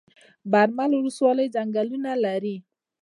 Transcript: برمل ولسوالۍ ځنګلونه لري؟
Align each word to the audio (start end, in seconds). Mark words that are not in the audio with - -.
برمل 0.51 0.91
ولسوالۍ 0.95 1.47
ځنګلونه 1.55 2.11
لري؟ 2.23 2.55